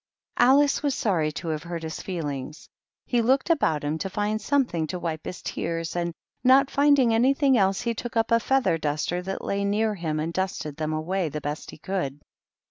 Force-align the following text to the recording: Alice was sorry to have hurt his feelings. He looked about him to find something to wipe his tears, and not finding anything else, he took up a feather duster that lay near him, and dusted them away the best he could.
Alice 0.39 0.81
was 0.81 0.95
sorry 0.95 1.31
to 1.33 1.49
have 1.49 1.61
hurt 1.61 1.83
his 1.83 2.01
feelings. 2.01 2.67
He 3.05 3.21
looked 3.21 3.51
about 3.51 3.83
him 3.83 3.99
to 3.99 4.09
find 4.09 4.41
something 4.41 4.87
to 4.87 4.97
wipe 4.97 5.23
his 5.25 5.43
tears, 5.43 5.95
and 5.95 6.11
not 6.43 6.71
finding 6.71 7.13
anything 7.13 7.55
else, 7.55 7.81
he 7.81 7.93
took 7.93 8.17
up 8.17 8.31
a 8.31 8.39
feather 8.39 8.79
duster 8.79 9.21
that 9.21 9.43
lay 9.45 9.63
near 9.63 9.93
him, 9.93 10.19
and 10.19 10.33
dusted 10.33 10.77
them 10.77 10.91
away 10.91 11.29
the 11.29 11.39
best 11.39 11.69
he 11.69 11.77
could. 11.77 12.19